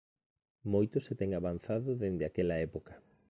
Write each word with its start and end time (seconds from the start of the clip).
Moito 0.73 0.95
se 1.05 1.13
ten 1.19 1.29
avanzado 1.39 1.89
dende 2.01 2.23
aquela 2.25 2.55
época. 2.67 2.93